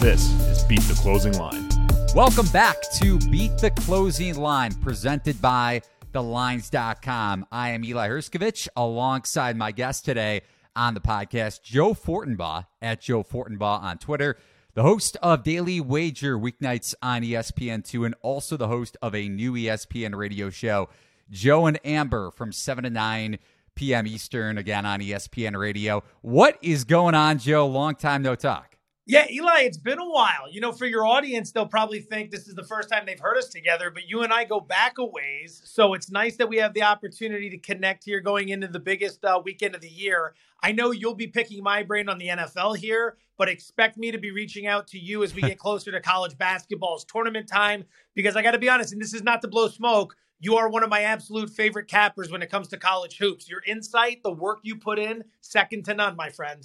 This 0.00 0.30
is 0.48 0.64
Beat 0.64 0.80
the 0.80 0.94
Closing 0.94 1.34
Line. 1.34 1.68
Welcome 2.14 2.46
back 2.46 2.76
to 2.94 3.18
Beat 3.30 3.58
the 3.58 3.70
Closing 3.70 4.34
Line, 4.34 4.72
presented 4.76 5.42
by 5.42 5.82
TheLines.com. 6.14 7.46
I 7.52 7.68
am 7.72 7.84
Eli 7.84 8.08
Hershkovich 8.08 8.66
alongside 8.74 9.58
my 9.58 9.72
guest 9.72 10.06
today 10.06 10.40
on 10.74 10.94
the 10.94 11.02
podcast, 11.02 11.62
Joe 11.62 11.92
Fortenbaugh 11.92 12.64
at 12.80 13.02
Joe 13.02 13.22
Fortenbaugh 13.22 13.82
on 13.82 13.98
Twitter, 13.98 14.38
the 14.72 14.84
host 14.84 15.18
of 15.22 15.42
Daily 15.42 15.82
Wager 15.82 16.38
weeknights 16.38 16.94
on 17.02 17.20
ESPN2, 17.20 18.06
and 18.06 18.14
also 18.22 18.56
the 18.56 18.68
host 18.68 18.96
of 19.02 19.14
a 19.14 19.28
new 19.28 19.52
ESPN 19.52 20.14
radio 20.16 20.48
show, 20.48 20.88
Joe 21.30 21.66
and 21.66 21.78
Amber 21.84 22.30
from 22.30 22.52
7 22.52 22.84
to 22.84 22.90
9 22.90 23.38
p.m. 23.74 24.06
Eastern, 24.06 24.56
again 24.56 24.86
on 24.86 25.00
ESPN 25.00 25.58
radio. 25.58 26.02
What 26.22 26.56
is 26.62 26.84
going 26.84 27.14
on, 27.14 27.38
Joe? 27.38 27.66
Long 27.66 27.96
time 27.96 28.22
no 28.22 28.34
talk. 28.34 28.69
Yeah, 29.10 29.26
Eli, 29.28 29.62
it's 29.62 29.76
been 29.76 29.98
a 29.98 30.08
while. 30.08 30.48
You 30.48 30.60
know, 30.60 30.70
for 30.70 30.86
your 30.86 31.04
audience, 31.04 31.50
they'll 31.50 31.66
probably 31.66 31.98
think 31.98 32.30
this 32.30 32.46
is 32.46 32.54
the 32.54 32.62
first 32.62 32.88
time 32.88 33.06
they've 33.06 33.18
heard 33.18 33.36
us 33.36 33.48
together, 33.48 33.90
but 33.90 34.08
you 34.08 34.22
and 34.22 34.32
I 34.32 34.44
go 34.44 34.60
back 34.60 34.98
a 34.98 35.04
ways. 35.04 35.60
So 35.64 35.94
it's 35.94 36.12
nice 36.12 36.36
that 36.36 36.48
we 36.48 36.58
have 36.58 36.74
the 36.74 36.84
opportunity 36.84 37.50
to 37.50 37.58
connect 37.58 38.04
here 38.04 38.20
going 38.20 38.50
into 38.50 38.68
the 38.68 38.78
biggest 38.78 39.24
uh, 39.24 39.42
weekend 39.44 39.74
of 39.74 39.80
the 39.80 39.88
year. 39.88 40.34
I 40.62 40.70
know 40.70 40.92
you'll 40.92 41.16
be 41.16 41.26
picking 41.26 41.60
my 41.60 41.82
brain 41.82 42.08
on 42.08 42.18
the 42.18 42.28
NFL 42.28 42.76
here, 42.76 43.16
but 43.36 43.48
expect 43.48 43.98
me 43.98 44.12
to 44.12 44.18
be 44.18 44.30
reaching 44.30 44.68
out 44.68 44.86
to 44.88 44.98
you 45.00 45.24
as 45.24 45.34
we 45.34 45.42
get 45.42 45.58
closer 45.58 45.90
to 45.90 46.00
college 46.00 46.38
basketball's 46.38 47.04
tournament 47.04 47.48
time. 47.48 47.86
Because 48.14 48.36
I 48.36 48.42
got 48.42 48.52
to 48.52 48.60
be 48.60 48.68
honest, 48.68 48.92
and 48.92 49.02
this 49.02 49.12
is 49.12 49.24
not 49.24 49.42
to 49.42 49.48
blow 49.48 49.66
smoke, 49.66 50.14
you 50.38 50.54
are 50.54 50.68
one 50.68 50.84
of 50.84 50.88
my 50.88 51.02
absolute 51.02 51.50
favorite 51.50 51.88
cappers 51.88 52.30
when 52.30 52.42
it 52.42 52.50
comes 52.50 52.68
to 52.68 52.76
college 52.76 53.18
hoops. 53.18 53.50
Your 53.50 53.62
insight, 53.66 54.22
the 54.22 54.30
work 54.30 54.60
you 54.62 54.76
put 54.76 55.00
in, 55.00 55.24
second 55.40 55.84
to 55.86 55.94
none, 55.94 56.14
my 56.14 56.30
friend. 56.30 56.64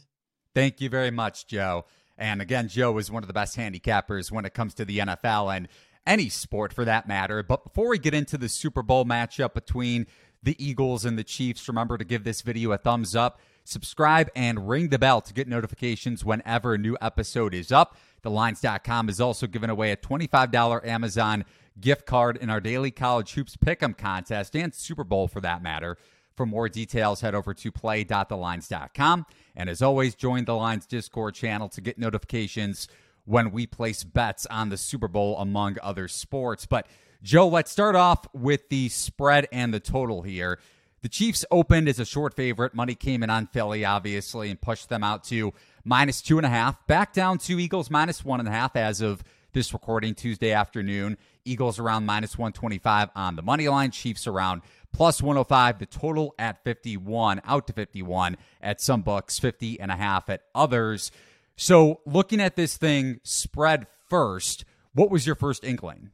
Thank 0.53 0.79
you 0.79 0.89
very 0.89 1.12
much, 1.12 1.48
Joe. 1.48 1.85
And 2.17 2.41
again, 2.41 2.67
Joe 2.67 2.97
is 2.97 3.11
one 3.11 3.23
of 3.23 3.27
the 3.27 3.33
best 3.33 3.57
handicappers 3.57 4.31
when 4.31 4.45
it 4.45 4.53
comes 4.53 4.73
to 4.75 4.85
the 4.85 4.99
NFL 4.99 5.55
and 5.55 5.67
any 6.05 6.29
sport 6.29 6.73
for 6.73 6.85
that 6.85 7.07
matter. 7.07 7.43
But 7.43 7.63
before 7.63 7.90
we 7.90 7.99
get 7.99 8.13
into 8.13 8.37
the 8.37 8.49
Super 8.49 8.81
Bowl 8.81 9.05
matchup 9.05 9.53
between 9.53 10.07
the 10.43 10.55
Eagles 10.63 11.05
and 11.05 11.17
the 11.17 11.23
Chiefs, 11.23 11.67
remember 11.67 11.98
to 11.98 12.05
give 12.05 12.23
this 12.23 12.41
video 12.41 12.71
a 12.71 12.77
thumbs 12.77 13.15
up, 13.15 13.40
subscribe, 13.63 14.29
and 14.35 14.70
ring 14.70 14.90
the 14.90 14.99
bell 14.99 15.21
to 15.21 15.34
get 15.34 15.48
notifications 15.48 16.23
whenever 16.23 16.75
a 16.75 16.77
new 16.77 16.95
episode 17.01 17.53
is 17.53 17.71
up. 17.71 17.98
TheLines.com 18.23 19.09
is 19.09 19.20
also 19.20 19.47
giving 19.47 19.70
away 19.70 19.91
a 19.91 19.97
$25 19.97 20.85
Amazon 20.85 21.45
gift 21.79 22.05
card 22.05 22.37
in 22.37 22.49
our 22.49 22.62
daily 22.62 22.91
college 22.91 23.34
hoops 23.34 23.57
pick'em 23.57 23.97
contest 23.97 24.55
and 24.55 24.73
Super 24.73 25.03
Bowl 25.03 25.27
for 25.27 25.41
that 25.41 25.62
matter. 25.62 25.97
For 26.35 26.45
more 26.45 26.67
details, 26.67 27.21
head 27.21 27.35
over 27.35 27.53
to 27.53 27.71
play.thelines.com. 27.71 29.25
And 29.55 29.69
as 29.69 29.81
always, 29.81 30.15
join 30.15 30.45
the 30.45 30.55
Lines 30.55 30.85
Discord 30.85 31.33
channel 31.33 31.69
to 31.69 31.81
get 31.81 31.97
notifications 31.97 32.87
when 33.23 33.51
we 33.51 33.65
place 33.65 34.03
bets 34.03 34.45
on 34.47 34.69
the 34.69 34.77
Super 34.77 35.07
Bowl, 35.07 35.37
among 35.39 35.77
other 35.81 36.07
sports. 36.07 36.65
But, 36.65 36.87
Joe, 37.23 37.47
let's 37.47 37.71
start 37.71 37.95
off 37.95 38.27
with 38.33 38.69
the 38.69 38.89
spread 38.89 39.47
and 39.51 39.73
the 39.73 39.79
total 39.79 40.21
here. 40.21 40.59
The 41.01 41.09
Chiefs 41.09 41.45
opened 41.51 41.87
as 41.87 41.99
a 41.99 42.05
short 42.05 42.33
favorite. 42.33 42.73
Money 42.73 42.95
came 42.95 43.23
in 43.23 43.29
on 43.29 43.47
Philly, 43.47 43.85
obviously, 43.85 44.49
and 44.49 44.59
pushed 44.59 44.89
them 44.89 45.03
out 45.03 45.23
to 45.25 45.53
minus 45.83 46.21
two 46.21 46.37
and 46.37 46.45
a 46.45 46.49
half. 46.49 46.85
Back 46.87 47.13
down 47.13 47.37
to 47.39 47.59
Eagles 47.59 47.89
minus 47.89 48.25
one 48.25 48.39
and 48.39 48.49
a 48.49 48.51
half 48.51 48.75
as 48.75 49.01
of 49.01 49.23
this 49.53 49.71
recording 49.71 50.15
Tuesday 50.15 50.51
afternoon. 50.51 51.17
Eagles 51.45 51.77
around 51.77 52.05
minus 52.05 52.37
125 52.37 53.09
on 53.15 53.35
the 53.35 53.43
money 53.43 53.69
line. 53.69 53.91
Chiefs 53.91 54.25
around 54.25 54.63
plus 54.96 55.21
105. 55.21 55.79
The 55.79 55.85
total 55.85 56.34
at 56.40 56.63
51, 56.63 57.41
out 57.43 57.68
to 57.68 57.74
51 57.74 58.38
at 58.62 58.79
some 58.79 59.02
books, 59.02 59.37
50 59.37 59.79
and 59.79 59.91
a 59.91 59.96
half 59.96 60.29
at 60.29 60.43
others. 60.55 61.12
So 61.57 61.99
looking 62.05 62.40
at 62.40 62.55
this 62.55 62.77
thing 62.77 63.20
spread 63.24 63.87
first, 64.09 64.63
what 64.94 65.12
was 65.12 65.25
your 65.25 65.35
first 65.35 65.63
inkling? 65.66 66.12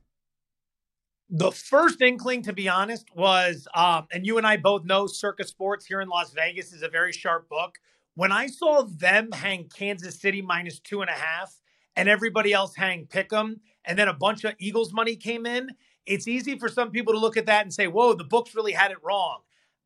The 1.30 1.52
first 1.52 2.02
inkling, 2.02 2.42
to 2.44 2.54
be 2.54 2.68
honest, 2.68 3.06
was, 3.16 3.68
um, 3.74 4.08
and 4.12 4.26
you 4.26 4.38
and 4.38 4.46
I 4.46 4.58
both 4.58 4.84
know 4.84 5.06
Circa 5.08 5.46
Sports 5.46 5.86
here 5.86 6.02
in 6.02 6.10
Las 6.10 6.32
Vegas 6.32 6.74
is 6.74 6.82
a 6.82 6.90
very 6.90 7.14
sharp 7.14 7.48
book. 7.48 7.76
When 8.16 8.32
I 8.32 8.48
saw 8.48 8.82
them 8.82 9.32
hang 9.32 9.70
Kansas 9.70 10.20
City 10.20 10.42
minus 10.42 10.80
two 10.80 11.02
and 11.02 11.10
a 11.10 11.14
half 11.14 11.54
and 11.96 12.10
everybody 12.10 12.52
else 12.52 12.76
hang 12.76 13.06
Pick'em, 13.06 13.60
and 13.86 13.98
then 13.98 14.08
a 14.08 14.14
bunch 14.14 14.44
of 14.44 14.54
Eagles 14.60 14.92
money 14.92 15.16
came 15.16 15.46
in, 15.46 15.70
it's 16.06 16.28
easy 16.28 16.58
for 16.58 16.70
some 16.70 16.92
people 16.92 17.14
to 17.14 17.20
look 17.20 17.38
at 17.38 17.46
that 17.46 17.64
and 17.64 17.74
say, 17.74 17.88
whoa, 17.88 18.14
the 18.14 18.24
books 18.24 18.56
really 18.56 18.72
had 18.74 18.92
it 18.92 18.98
wrong. 19.04 19.40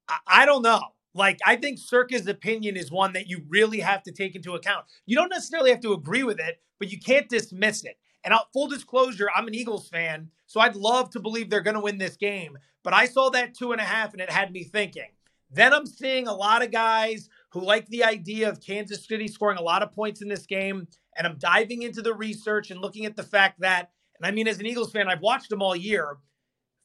I, 0.07 0.17
I 0.27 0.45
don't 0.45 0.61
know. 0.61 0.81
Like, 1.13 1.39
I 1.45 1.55
think 1.55 1.79
Circa's 1.79 2.27
opinion 2.27 2.75
is 2.75 2.91
one 2.91 3.13
that 3.13 3.27
you 3.27 3.43
really 3.47 3.79
have 3.79 4.03
to 4.03 4.11
take 4.11 4.35
into 4.35 4.55
account. 4.55 4.85
You 5.05 5.15
don't 5.15 5.29
necessarily 5.29 5.71
have 5.71 5.79
to 5.81 5.93
agree 5.93 6.23
with 6.23 6.39
it, 6.39 6.59
but 6.77 6.91
you 6.91 6.99
can't 6.99 7.29
dismiss 7.29 7.85
it. 7.85 7.97
And 8.23 8.33
I'll, 8.33 8.47
full 8.51 8.67
disclosure, 8.67 9.29
I'm 9.33 9.47
an 9.47 9.55
Eagles 9.55 9.87
fan, 9.87 10.29
so 10.45 10.59
I'd 10.59 10.75
love 10.75 11.11
to 11.11 11.19
believe 11.19 11.49
they're 11.49 11.61
going 11.61 11.75
to 11.75 11.81
win 11.81 11.99
this 11.99 12.17
game. 12.17 12.57
But 12.83 12.93
I 12.93 13.05
saw 13.05 13.29
that 13.29 13.53
two 13.53 13.71
and 13.71 13.79
a 13.79 13.85
half, 13.85 14.13
and 14.13 14.21
it 14.21 14.29
had 14.29 14.51
me 14.51 14.63
thinking. 14.63 15.09
Then 15.51 15.73
I'm 15.73 15.85
seeing 15.85 16.27
a 16.27 16.33
lot 16.33 16.63
of 16.63 16.71
guys 16.71 17.29
who 17.49 17.61
like 17.61 17.87
the 17.87 18.03
idea 18.03 18.49
of 18.49 18.59
Kansas 18.59 19.07
City 19.07 19.27
scoring 19.27 19.57
a 19.57 19.63
lot 19.63 19.83
of 19.83 19.93
points 19.93 20.21
in 20.21 20.27
this 20.27 20.45
game. 20.45 20.87
And 21.17 21.25
I'm 21.25 21.37
diving 21.37 21.83
into 21.83 22.01
the 22.01 22.13
research 22.13 22.71
and 22.71 22.81
looking 22.81 23.05
at 23.05 23.15
the 23.15 23.23
fact 23.23 23.61
that 23.61 23.91
and 24.19 24.25
I 24.25 24.31
mean, 24.31 24.47
as 24.47 24.59
an 24.59 24.65
Eagles 24.65 24.91
fan, 24.91 25.07
I've 25.07 25.21
watched 25.21 25.49
them 25.49 25.61
all 25.61 25.75
year. 25.75 26.17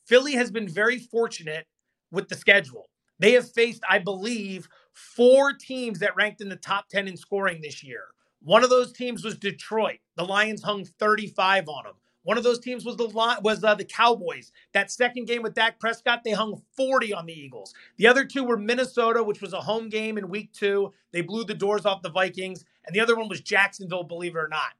Philly 0.06 0.32
has 0.32 0.50
been 0.50 0.68
very 0.68 0.98
fortunate 0.98 1.66
with 2.10 2.28
the 2.28 2.34
schedule. 2.34 2.86
They 3.18 3.32
have 3.32 3.50
faced, 3.52 3.82
I 3.88 3.98
believe, 3.98 4.68
four 4.92 5.52
teams 5.52 6.00
that 6.00 6.16
ranked 6.16 6.40
in 6.40 6.48
the 6.48 6.56
top 6.56 6.88
10 6.88 7.06
in 7.06 7.16
scoring 7.16 7.60
this 7.60 7.84
year. 7.84 8.04
One 8.42 8.64
of 8.64 8.70
those 8.70 8.92
teams 8.92 9.24
was 9.24 9.36
Detroit. 9.36 9.98
The 10.16 10.24
Lions 10.24 10.62
hung 10.62 10.84
35 10.84 11.68
on 11.68 11.84
them. 11.84 11.94
One 12.22 12.36
of 12.36 12.44
those 12.44 12.58
teams 12.58 12.84
was 12.84 12.96
the 12.96 13.08
was 13.42 13.64
uh, 13.64 13.74
the 13.74 13.84
Cowboys. 13.84 14.52
That 14.74 14.90
second 14.90 15.26
game 15.26 15.42
with 15.42 15.54
Dak 15.54 15.80
Prescott, 15.80 16.20
they 16.22 16.32
hung 16.32 16.60
40 16.76 17.14
on 17.14 17.26
the 17.26 17.32
Eagles. 17.32 17.72
The 17.96 18.06
other 18.06 18.24
two 18.24 18.44
were 18.44 18.58
Minnesota, 18.58 19.22
which 19.22 19.40
was 19.40 19.54
a 19.54 19.60
home 19.60 19.88
game 19.88 20.18
in 20.18 20.28
week 20.28 20.52
2. 20.52 20.92
They 21.12 21.22
blew 21.22 21.44
the 21.44 21.54
doors 21.54 21.86
off 21.86 22.02
the 22.02 22.10
Vikings, 22.10 22.64
and 22.86 22.94
the 22.94 23.00
other 23.00 23.16
one 23.16 23.28
was 23.28 23.40
Jacksonville, 23.40 24.04
believe 24.04 24.36
it 24.36 24.38
or 24.38 24.48
not. 24.48 24.72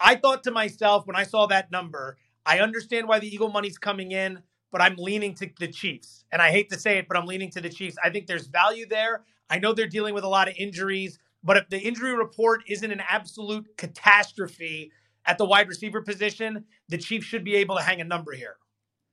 I 0.00 0.16
thought 0.16 0.44
to 0.44 0.50
myself 0.50 1.06
when 1.06 1.16
I 1.16 1.24
saw 1.24 1.46
that 1.46 1.70
number, 1.70 2.16
I 2.44 2.60
understand 2.60 3.08
why 3.08 3.18
the 3.18 3.28
Eagle 3.28 3.50
money's 3.50 3.78
coming 3.78 4.12
in, 4.12 4.40
but 4.70 4.80
I'm 4.80 4.96
leaning 4.96 5.34
to 5.36 5.50
the 5.58 5.68
Chiefs. 5.68 6.24
And 6.30 6.42
I 6.42 6.50
hate 6.50 6.70
to 6.70 6.78
say 6.78 6.98
it, 6.98 7.08
but 7.08 7.16
I'm 7.16 7.26
leaning 7.26 7.50
to 7.52 7.60
the 7.60 7.68
Chiefs. 7.68 7.96
I 8.02 8.10
think 8.10 8.26
there's 8.26 8.46
value 8.46 8.86
there. 8.86 9.24
I 9.48 9.58
know 9.58 9.72
they're 9.72 9.86
dealing 9.86 10.14
with 10.14 10.24
a 10.24 10.28
lot 10.28 10.48
of 10.48 10.54
injuries, 10.58 11.18
but 11.42 11.56
if 11.56 11.68
the 11.68 11.80
injury 11.80 12.14
report 12.14 12.62
isn't 12.68 12.90
an 12.90 13.02
absolute 13.08 13.76
catastrophe 13.76 14.92
at 15.24 15.38
the 15.38 15.44
wide 15.44 15.68
receiver 15.68 16.02
position, 16.02 16.64
the 16.88 16.98
Chiefs 16.98 17.26
should 17.26 17.44
be 17.44 17.56
able 17.56 17.76
to 17.76 17.82
hang 17.82 18.00
a 18.00 18.04
number 18.04 18.32
here. 18.32 18.56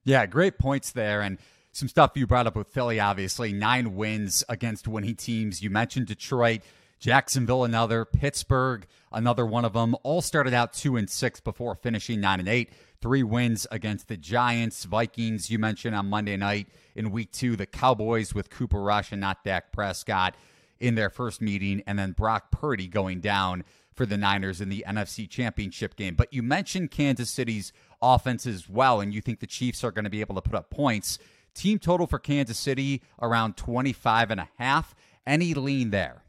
Yeah, 0.04 0.26
great 0.26 0.60
points 0.60 0.92
there. 0.92 1.22
And 1.22 1.38
some 1.72 1.88
stuff 1.88 2.12
you 2.16 2.28
brought 2.28 2.46
up 2.46 2.56
with 2.56 2.68
Philly, 2.68 3.00
obviously. 3.00 3.54
Nine 3.54 3.96
wins 3.96 4.44
against 4.50 4.88
winning 4.88 5.16
teams. 5.16 5.62
You 5.62 5.70
mentioned 5.70 6.08
Detroit. 6.08 6.62
Jacksonville, 7.04 7.66
another. 7.66 8.06
Pittsburgh, 8.06 8.88
another 9.12 9.46
one 9.46 9.66
of 9.66 9.74
them. 9.74 9.94
All 10.04 10.22
started 10.22 10.54
out 10.54 10.72
two 10.72 10.96
and 10.96 11.10
six 11.10 11.42
before 11.42 11.76
finishing 11.76 12.22
nine 12.22 12.40
and 12.40 12.48
eight. 12.48 12.72
Three 13.02 13.24
wins 13.24 13.68
against 13.72 14.08
the 14.08 14.16
Giants, 14.16 14.86
Vikings. 14.86 15.52
You 15.52 15.60
mentioned 15.60 15.98
on 15.98 16.10
Monday 16.10 16.38
night 16.38 16.70
in 16.96 17.12
week 17.12 17.34
two, 17.34 17.58
the 17.58 17.66
Cowboys 17.66 18.34
with 18.34 18.50
Cooper 18.50 18.82
Rush 18.82 19.12
and 19.12 19.20
not 19.20 19.44
Dak 19.44 19.74
Prescott 19.74 20.36
in 20.80 20.96
their 20.96 21.10
first 21.10 21.42
meeting, 21.42 21.84
and 21.86 22.00
then 22.00 22.14
Brock 22.14 22.52
Purdy 22.52 22.88
going 22.88 23.20
down 23.20 23.66
for 23.94 24.06
the 24.06 24.16
Niners 24.16 24.62
in 24.62 24.70
the 24.70 24.86
NFC 24.88 25.30
Championship 25.30 25.98
game. 25.98 26.16
But 26.16 26.32
you 26.32 26.42
mentioned 26.42 26.92
Kansas 26.92 27.30
City's 27.30 27.74
offense 28.02 28.48
as 28.48 28.70
well, 28.70 29.02
and 29.02 29.14
you 29.14 29.20
think 29.20 29.42
the 29.42 29.46
Chiefs 29.46 29.84
are 29.84 29.92
going 29.92 30.06
to 30.06 30.10
be 30.10 30.22
able 30.22 30.36
to 30.36 30.42
put 30.42 30.56
up 30.56 30.70
points. 30.70 31.20
Team 31.54 31.80
total 31.80 32.08
for 32.08 32.18
Kansas 32.18 32.58
City 32.58 33.02
around 33.22 33.58
25 33.58 34.32
and 34.32 34.40
a 34.40 34.48
half. 34.58 34.96
Any 35.28 35.54
lean 35.54 35.90
there? 35.90 36.23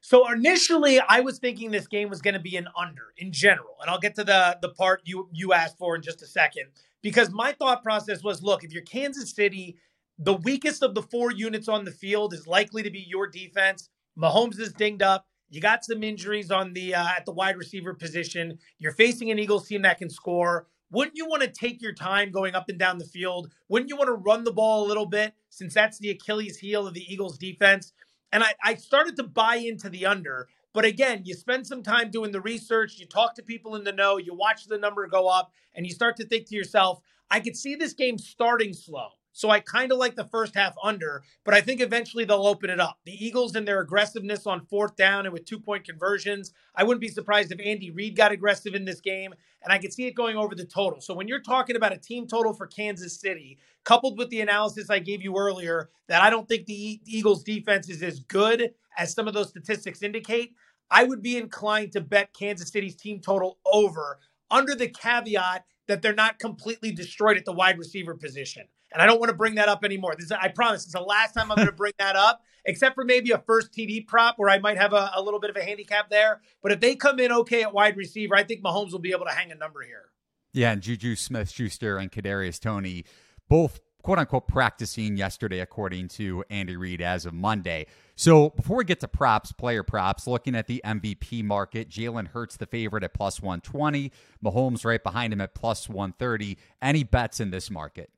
So 0.00 0.30
initially, 0.30 1.00
I 1.00 1.20
was 1.20 1.38
thinking 1.38 1.70
this 1.70 1.86
game 1.86 2.08
was 2.08 2.22
going 2.22 2.34
to 2.34 2.40
be 2.40 2.56
an 2.56 2.68
under 2.76 3.12
in 3.16 3.32
general, 3.32 3.76
and 3.80 3.90
I'll 3.90 3.98
get 4.00 4.14
to 4.16 4.24
the 4.24 4.58
the 4.60 4.70
part 4.70 5.02
you 5.04 5.28
you 5.32 5.52
asked 5.52 5.78
for 5.78 5.96
in 5.96 6.02
just 6.02 6.22
a 6.22 6.26
second. 6.26 6.64
Because 7.02 7.30
my 7.30 7.52
thought 7.52 7.82
process 7.82 8.22
was, 8.22 8.42
look, 8.42 8.62
if 8.62 8.72
you're 8.72 8.82
Kansas 8.82 9.34
City, 9.34 9.76
the 10.18 10.34
weakest 10.34 10.82
of 10.82 10.94
the 10.94 11.02
four 11.02 11.32
units 11.32 11.68
on 11.68 11.84
the 11.84 11.90
field 11.90 12.32
is 12.32 12.46
likely 12.46 12.82
to 12.82 12.90
be 12.90 13.04
your 13.08 13.26
defense. 13.26 13.88
Mahomes 14.16 14.60
is 14.60 14.72
dinged 14.72 15.02
up. 15.02 15.26
You 15.50 15.60
got 15.60 15.84
some 15.84 16.02
injuries 16.02 16.50
on 16.50 16.72
the 16.72 16.94
uh, 16.94 17.08
at 17.16 17.26
the 17.26 17.32
wide 17.32 17.56
receiver 17.56 17.92
position. 17.92 18.58
You're 18.78 18.92
facing 18.92 19.30
an 19.30 19.38
Eagles 19.38 19.66
team 19.66 19.82
that 19.82 19.98
can 19.98 20.10
score. 20.10 20.68
Wouldn't 20.90 21.16
you 21.16 21.26
want 21.26 21.42
to 21.42 21.48
take 21.48 21.80
your 21.80 21.94
time 21.94 22.30
going 22.30 22.54
up 22.54 22.68
and 22.68 22.78
down 22.78 22.98
the 22.98 23.04
field? 23.06 23.50
Wouldn't 23.68 23.88
you 23.88 23.96
want 23.96 24.08
to 24.08 24.14
run 24.14 24.44
the 24.44 24.52
ball 24.52 24.84
a 24.84 24.88
little 24.88 25.06
bit 25.06 25.32
since 25.48 25.72
that's 25.72 25.98
the 25.98 26.10
Achilles 26.10 26.58
heel 26.58 26.86
of 26.86 26.92
the 26.92 27.10
Eagles 27.10 27.38
defense? 27.38 27.92
And 28.32 28.42
I, 28.42 28.54
I 28.64 28.74
started 28.74 29.16
to 29.16 29.24
buy 29.24 29.56
into 29.56 29.88
the 29.88 30.06
under. 30.06 30.48
But 30.72 30.86
again, 30.86 31.22
you 31.24 31.34
spend 31.34 31.66
some 31.66 31.82
time 31.82 32.10
doing 32.10 32.32
the 32.32 32.40
research, 32.40 32.98
you 32.98 33.06
talk 33.06 33.34
to 33.34 33.42
people 33.42 33.76
in 33.76 33.84
the 33.84 33.92
know, 33.92 34.16
you 34.16 34.34
watch 34.34 34.66
the 34.66 34.78
number 34.78 35.06
go 35.06 35.28
up, 35.28 35.52
and 35.74 35.86
you 35.86 35.92
start 35.92 36.16
to 36.16 36.24
think 36.24 36.46
to 36.46 36.56
yourself, 36.56 37.02
I 37.30 37.40
could 37.40 37.56
see 37.56 37.74
this 37.74 37.92
game 37.92 38.16
starting 38.16 38.72
slow. 38.72 39.08
So 39.32 39.50
I 39.50 39.60
kind 39.60 39.92
of 39.92 39.98
like 39.98 40.14
the 40.14 40.24
first 40.24 40.54
half 40.54 40.74
under, 40.82 41.22
but 41.44 41.54
I 41.54 41.60
think 41.60 41.80
eventually 41.80 42.24
they'll 42.24 42.46
open 42.46 42.70
it 42.70 42.80
up. 42.80 42.98
The 43.04 43.24
Eagles 43.24 43.56
and 43.56 43.66
their 43.66 43.80
aggressiveness 43.80 44.46
on 44.46 44.66
fourth 44.66 44.94
down 44.96 45.24
and 45.26 45.32
with 45.32 45.44
two 45.44 45.58
point 45.58 45.84
conversions, 45.84 46.52
I 46.74 46.84
wouldn't 46.84 47.00
be 47.00 47.08
surprised 47.08 47.50
if 47.50 47.60
Andy 47.64 47.90
Reid 47.90 48.16
got 48.16 48.32
aggressive 48.32 48.74
in 48.74 48.84
this 48.84 49.00
game, 49.00 49.34
and 49.62 49.72
I 49.72 49.78
could 49.78 49.92
see 49.92 50.06
it 50.06 50.14
going 50.14 50.36
over 50.36 50.54
the 50.54 50.64
total. 50.64 51.00
So 51.00 51.14
when 51.14 51.28
you're 51.28 51.40
talking 51.40 51.76
about 51.76 51.92
a 51.92 51.98
team 51.98 52.26
total 52.26 52.52
for 52.52 52.66
Kansas 52.66 53.18
City, 53.18 53.58
coupled 53.84 54.18
with 54.18 54.28
the 54.30 54.40
analysis 54.40 54.90
I 54.90 54.98
gave 54.98 55.22
you 55.22 55.36
earlier, 55.36 55.90
that 56.08 56.22
I 56.22 56.30
don't 56.30 56.48
think 56.48 56.66
the 56.66 57.00
Eagles 57.06 57.42
defense 57.42 57.88
is 57.88 58.02
as 58.02 58.20
good 58.20 58.74
as 58.98 59.12
some 59.12 59.28
of 59.28 59.34
those 59.34 59.48
statistics 59.48 60.02
indicate, 60.02 60.54
I 60.90 61.04
would 61.04 61.22
be 61.22 61.38
inclined 61.38 61.92
to 61.92 62.02
bet 62.02 62.34
Kansas 62.34 62.70
City's 62.70 62.96
team 62.96 63.20
total 63.20 63.58
over 63.64 64.18
under 64.50 64.74
the 64.74 64.88
caveat 64.88 65.64
that 65.88 66.02
they're 66.02 66.14
not 66.14 66.38
completely 66.38 66.92
destroyed 66.92 67.38
at 67.38 67.46
the 67.46 67.52
wide 67.52 67.78
receiver 67.78 68.14
position. 68.14 68.68
And 68.92 69.02
I 69.02 69.06
don't 69.06 69.18
want 69.18 69.30
to 69.30 69.36
bring 69.36 69.56
that 69.56 69.68
up 69.68 69.84
anymore. 69.84 70.14
This 70.16 70.26
is, 70.26 70.32
I 70.32 70.48
promise 70.48 70.84
it's 70.84 70.92
the 70.92 71.00
last 71.00 71.32
time 71.32 71.50
I'm 71.50 71.56
going 71.56 71.66
to 71.68 71.72
bring 71.72 71.92
that 71.98 72.16
up, 72.16 72.42
except 72.64 72.94
for 72.94 73.04
maybe 73.04 73.30
a 73.30 73.38
first 73.38 73.72
TD 73.72 74.06
prop 74.06 74.38
where 74.38 74.50
I 74.50 74.58
might 74.58 74.78
have 74.78 74.92
a, 74.92 75.10
a 75.14 75.22
little 75.22 75.40
bit 75.40 75.50
of 75.50 75.56
a 75.56 75.62
handicap 75.62 76.10
there. 76.10 76.40
But 76.62 76.72
if 76.72 76.80
they 76.80 76.94
come 76.94 77.18
in 77.18 77.32
okay 77.32 77.62
at 77.62 77.72
wide 77.72 77.96
receiver, 77.96 78.34
I 78.34 78.44
think 78.44 78.62
Mahomes 78.62 78.92
will 78.92 78.98
be 78.98 79.12
able 79.12 79.26
to 79.26 79.32
hang 79.32 79.50
a 79.50 79.54
number 79.54 79.82
here. 79.82 80.10
Yeah, 80.52 80.72
and 80.72 80.82
Juju 80.82 81.16
Smith 81.16 81.50
Schuster 81.50 81.96
and 81.96 82.12
Kadarius 82.12 82.60
Toney 82.60 83.04
both 83.48 83.80
quote 84.02 84.18
unquote 84.18 84.48
practicing 84.48 85.16
yesterday, 85.16 85.60
according 85.60 86.08
to 86.08 86.44
Andy 86.50 86.76
Reid 86.76 87.00
as 87.00 87.24
of 87.24 87.32
Monday. 87.32 87.86
So 88.16 88.50
before 88.50 88.76
we 88.76 88.84
get 88.84 89.00
to 89.00 89.08
props, 89.08 89.52
player 89.52 89.82
props, 89.82 90.26
looking 90.26 90.54
at 90.54 90.66
the 90.66 90.82
MVP 90.84 91.42
market, 91.44 91.88
Jalen 91.88 92.28
Hurts 92.28 92.56
the 92.56 92.66
favorite 92.66 93.04
at 93.04 93.14
plus 93.14 93.40
120, 93.40 94.12
Mahomes 94.44 94.84
right 94.84 95.02
behind 95.02 95.32
him 95.32 95.40
at 95.40 95.54
plus 95.54 95.88
130. 95.88 96.58
Any 96.80 97.04
bets 97.04 97.40
in 97.40 97.50
this 97.50 97.70
market? 97.70 98.10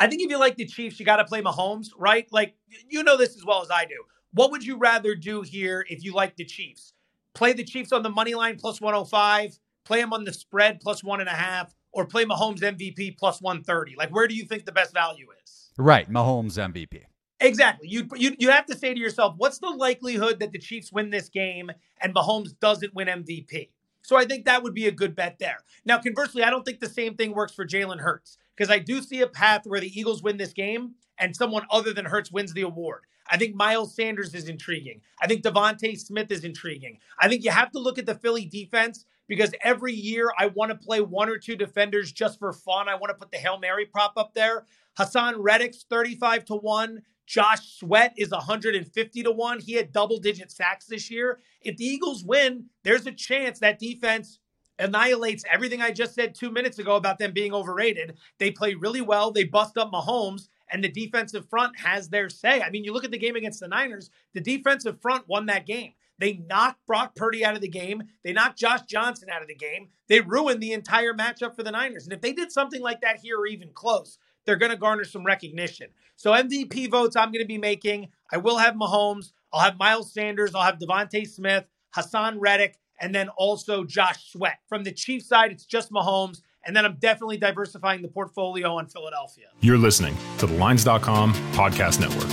I 0.00 0.06
think 0.06 0.22
if 0.22 0.30
you 0.30 0.38
like 0.38 0.56
the 0.56 0.64
Chiefs, 0.64 0.98
you 0.98 1.04
got 1.04 1.16
to 1.16 1.26
play 1.26 1.42
Mahomes, 1.42 1.88
right? 1.96 2.26
Like, 2.32 2.54
you 2.88 3.02
know 3.02 3.18
this 3.18 3.36
as 3.36 3.44
well 3.44 3.60
as 3.60 3.70
I 3.70 3.84
do. 3.84 4.02
What 4.32 4.50
would 4.50 4.64
you 4.64 4.78
rather 4.78 5.14
do 5.14 5.42
here 5.42 5.84
if 5.90 6.02
you 6.02 6.14
like 6.14 6.36
the 6.36 6.44
Chiefs? 6.46 6.94
Play 7.34 7.52
the 7.52 7.64
Chiefs 7.64 7.92
on 7.92 8.02
the 8.02 8.08
money 8.08 8.34
line 8.34 8.56
plus 8.56 8.80
105, 8.80 9.58
play 9.84 10.00
them 10.00 10.14
on 10.14 10.24
the 10.24 10.32
spread 10.32 10.80
plus 10.80 11.04
one 11.04 11.20
and 11.20 11.28
a 11.28 11.32
half, 11.32 11.74
or 11.92 12.06
play 12.06 12.24
Mahomes 12.24 12.60
MVP 12.60 13.18
plus 13.18 13.42
130? 13.42 13.96
Like, 13.96 14.08
where 14.08 14.26
do 14.26 14.34
you 14.34 14.46
think 14.46 14.64
the 14.64 14.72
best 14.72 14.94
value 14.94 15.26
is? 15.44 15.70
Right, 15.76 16.10
Mahomes 16.10 16.54
MVP. 16.54 17.02
Exactly. 17.40 17.88
You, 17.88 18.08
you 18.16 18.36
you 18.38 18.50
have 18.50 18.66
to 18.66 18.76
say 18.76 18.94
to 18.94 19.00
yourself, 19.00 19.34
what's 19.36 19.58
the 19.58 19.68
likelihood 19.68 20.40
that 20.40 20.52
the 20.52 20.58
Chiefs 20.58 20.90
win 20.92 21.10
this 21.10 21.28
game 21.28 21.70
and 22.00 22.14
Mahomes 22.14 22.58
doesn't 22.58 22.94
win 22.94 23.08
MVP? 23.08 23.68
So 24.02 24.16
I 24.16 24.24
think 24.24 24.46
that 24.46 24.62
would 24.62 24.74
be 24.74 24.86
a 24.86 24.90
good 24.90 25.14
bet 25.14 25.38
there. 25.38 25.58
Now, 25.84 25.98
conversely, 25.98 26.42
I 26.42 26.50
don't 26.50 26.64
think 26.64 26.80
the 26.80 26.88
same 26.88 27.16
thing 27.16 27.34
works 27.34 27.52
for 27.52 27.66
Jalen 27.66 28.00
Hurts 28.00 28.38
because 28.60 28.70
I 28.70 28.78
do 28.78 29.00
see 29.00 29.22
a 29.22 29.26
path 29.26 29.62
where 29.64 29.80
the 29.80 29.98
Eagles 29.98 30.22
win 30.22 30.36
this 30.36 30.52
game 30.52 30.96
and 31.18 31.34
someone 31.34 31.64
other 31.70 31.94
than 31.94 32.04
Hurts 32.04 32.30
wins 32.30 32.52
the 32.52 32.60
award. 32.60 33.04
I 33.30 33.38
think 33.38 33.54
Miles 33.54 33.94
Sanders 33.94 34.34
is 34.34 34.50
intriguing. 34.50 35.00
I 35.22 35.26
think 35.26 35.42
DeVonta 35.42 35.98
Smith 35.98 36.30
is 36.30 36.44
intriguing. 36.44 36.98
I 37.18 37.26
think 37.26 37.42
you 37.42 37.52
have 37.52 37.70
to 37.70 37.78
look 37.78 37.98
at 37.98 38.04
the 38.04 38.16
Philly 38.16 38.44
defense 38.44 39.06
because 39.28 39.54
every 39.64 39.94
year 39.94 40.30
I 40.38 40.48
want 40.48 40.72
to 40.72 40.76
play 40.76 41.00
one 41.00 41.30
or 41.30 41.38
two 41.38 41.56
defenders 41.56 42.12
just 42.12 42.38
for 42.38 42.52
fun. 42.52 42.86
I 42.86 42.96
want 42.96 43.08
to 43.08 43.14
put 43.14 43.30
the 43.30 43.38
Hail 43.38 43.58
Mary 43.58 43.86
prop 43.86 44.12
up 44.18 44.34
there. 44.34 44.66
Haason 44.98 45.36
Reddick's 45.38 45.86
35 45.88 46.44
to 46.44 46.56
1. 46.56 47.00
Josh 47.24 47.78
Sweat 47.78 48.12
is 48.18 48.30
150 48.30 49.22
to 49.22 49.32
1. 49.32 49.60
He 49.60 49.72
had 49.72 49.90
double 49.90 50.18
digit 50.18 50.52
sacks 50.52 50.84
this 50.84 51.10
year. 51.10 51.38
If 51.62 51.78
the 51.78 51.86
Eagles 51.86 52.24
win, 52.24 52.66
there's 52.84 53.06
a 53.06 53.12
chance 53.12 53.58
that 53.60 53.78
defense 53.78 54.38
annihilates 54.80 55.44
everything 55.50 55.80
I 55.80 55.92
just 55.92 56.14
said 56.14 56.34
two 56.34 56.50
minutes 56.50 56.78
ago 56.78 56.96
about 56.96 57.18
them 57.18 57.32
being 57.32 57.52
overrated. 57.52 58.16
They 58.38 58.50
play 58.50 58.74
really 58.74 59.00
well. 59.00 59.30
They 59.30 59.44
bust 59.44 59.78
up 59.78 59.92
Mahomes, 59.92 60.48
and 60.70 60.82
the 60.82 60.88
defensive 60.88 61.48
front 61.48 61.78
has 61.78 62.08
their 62.08 62.28
say. 62.28 62.62
I 62.62 62.70
mean, 62.70 62.84
you 62.84 62.92
look 62.92 63.04
at 63.04 63.10
the 63.10 63.18
game 63.18 63.36
against 63.36 63.60
the 63.60 63.68
Niners, 63.68 64.10
the 64.34 64.40
defensive 64.40 65.00
front 65.00 65.28
won 65.28 65.46
that 65.46 65.66
game. 65.66 65.92
They 66.18 66.34
knocked 66.34 66.84
Brock 66.86 67.16
Purdy 67.16 67.44
out 67.44 67.54
of 67.54 67.62
the 67.62 67.68
game. 67.68 68.02
They 68.22 68.34
knocked 68.34 68.58
Josh 68.58 68.82
Johnson 68.82 69.30
out 69.30 69.40
of 69.40 69.48
the 69.48 69.54
game. 69.54 69.88
They 70.08 70.20
ruined 70.20 70.62
the 70.62 70.74
entire 70.74 71.14
matchup 71.14 71.56
for 71.56 71.62
the 71.62 71.70
Niners. 71.70 72.04
And 72.04 72.12
if 72.12 72.20
they 72.20 72.32
did 72.32 72.52
something 72.52 72.82
like 72.82 73.00
that 73.00 73.20
here 73.20 73.38
or 73.38 73.46
even 73.46 73.70
close, 73.72 74.18
they're 74.44 74.56
going 74.56 74.70
to 74.70 74.76
garner 74.76 75.04
some 75.04 75.24
recognition. 75.24 75.88
So 76.16 76.32
MVP 76.32 76.90
votes 76.90 77.16
I'm 77.16 77.32
going 77.32 77.42
to 77.42 77.48
be 77.48 77.58
making. 77.58 78.08
I 78.30 78.36
will 78.36 78.58
have 78.58 78.74
Mahomes. 78.74 79.32
I'll 79.52 79.60
have 79.60 79.78
Miles 79.78 80.12
Sanders. 80.12 80.54
I'll 80.54 80.62
have 80.62 80.78
DeVonta 80.78 81.26
Smith, 81.26 81.64
Haason 81.96 82.36
Reddick, 82.38 82.78
and 83.00 83.14
then 83.14 83.28
also 83.30 83.84
Josh 83.84 84.30
Sweat. 84.30 84.58
From 84.68 84.84
the 84.84 84.92
Chiefs 84.92 85.26
side, 85.26 85.50
it's 85.52 85.64
just 85.64 85.90
Mahomes. 85.90 86.42
And 86.66 86.76
then 86.76 86.84
I'm 86.84 86.96
definitely 87.00 87.38
diversifying 87.38 88.02
the 88.02 88.08
portfolio 88.08 88.76
on 88.76 88.86
Philadelphia. 88.86 89.46
You're 89.60 89.78
listening 89.78 90.14
to 90.38 90.46
the 90.46 90.54
Lines.com 90.54 91.32
podcast 91.52 92.00
network. 92.00 92.28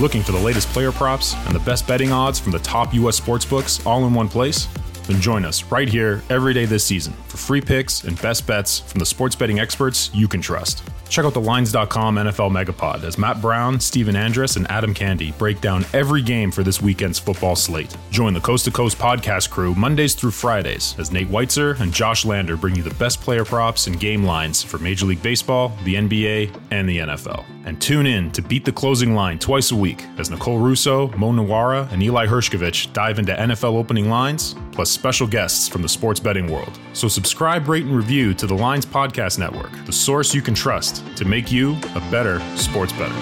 Looking 0.00 0.22
for 0.22 0.32
the 0.32 0.38
latest 0.38 0.68
player 0.68 0.92
props 0.92 1.34
and 1.46 1.54
the 1.54 1.60
best 1.60 1.86
betting 1.86 2.12
odds 2.12 2.38
from 2.38 2.52
the 2.52 2.58
top 2.60 2.94
U.S. 2.94 3.20
sportsbooks 3.20 3.84
all 3.86 4.06
in 4.06 4.14
one 4.14 4.28
place? 4.28 4.68
Then 5.06 5.20
join 5.20 5.44
us 5.44 5.64
right 5.64 5.88
here 5.88 6.22
every 6.28 6.54
day 6.54 6.66
this 6.66 6.84
season 6.84 7.14
for 7.28 7.36
free 7.36 7.60
picks 7.60 8.04
and 8.04 8.20
best 8.20 8.46
bets 8.46 8.80
from 8.80 8.98
the 8.98 9.06
sports 9.06 9.34
betting 9.34 9.58
experts 9.58 10.10
you 10.12 10.28
can 10.28 10.40
trust. 10.40 10.82
Check 11.08 11.24
out 11.24 11.34
the 11.34 11.40
Lines.com 11.40 12.16
NFL 12.16 12.50
Megapod 12.50 13.02
as 13.02 13.18
Matt 13.18 13.40
Brown, 13.40 13.80
Stephen 13.80 14.14
Andress, 14.14 14.56
and 14.56 14.70
Adam 14.70 14.92
Candy 14.92 15.32
break 15.32 15.60
down 15.60 15.84
every 15.92 16.22
game 16.22 16.50
for 16.50 16.62
this 16.62 16.82
weekend's 16.82 17.18
football 17.18 17.56
slate. 17.56 17.96
Join 18.10 18.34
the 18.34 18.40
Coast 18.40 18.64
to 18.66 18.70
Coast 18.70 18.98
podcast 18.98 19.50
crew 19.50 19.74
Mondays 19.74 20.14
through 20.14 20.32
Fridays 20.32 20.94
as 20.98 21.12
Nate 21.12 21.28
Weitzer 21.28 21.78
and 21.80 21.92
Josh 21.92 22.24
Lander 22.24 22.56
bring 22.56 22.76
you 22.76 22.82
the 22.82 22.94
best 22.94 23.20
player 23.20 23.44
props 23.44 23.86
and 23.86 23.98
game 23.98 24.24
lines 24.24 24.62
for 24.62 24.78
Major 24.78 25.06
League 25.06 25.22
Baseball, 25.22 25.72
the 25.84 25.94
NBA, 25.94 26.54
and 26.70 26.88
the 26.88 26.98
NFL. 26.98 27.44
And 27.64 27.80
tune 27.82 28.06
in 28.06 28.30
to 28.32 28.40
Beat 28.40 28.64
the 28.64 28.72
Closing 28.72 29.14
Line 29.14 29.38
twice 29.38 29.72
a 29.72 29.76
week 29.76 30.04
as 30.16 30.30
Nicole 30.30 30.58
Russo, 30.58 31.08
Mo 31.18 31.32
Nuwwarah, 31.32 31.90
and 31.92 32.02
Eli 32.02 32.26
Hershkovich 32.26 32.92
dive 32.92 33.18
into 33.18 33.34
NFL 33.34 33.74
opening 33.74 34.08
lines, 34.08 34.54
plus 34.72 34.90
special 34.90 35.26
guests 35.26 35.68
from 35.68 35.82
the 35.82 35.88
sports 35.88 36.20
betting 36.20 36.50
world. 36.50 36.78
So 36.92 37.08
subscribe, 37.08 37.68
rate, 37.68 37.84
and 37.84 37.96
review 37.96 38.34
to 38.34 38.46
the 38.46 38.54
Lines 38.54 38.86
Podcast 38.86 39.38
Network, 39.38 39.72
the 39.86 39.92
source 39.92 40.34
you 40.34 40.42
can 40.42 40.54
trust 40.54 41.04
to 41.16 41.24
make 41.24 41.50
you 41.50 41.76
a 41.94 42.00
better 42.10 42.40
sports 42.56 42.92
better. 42.92 43.14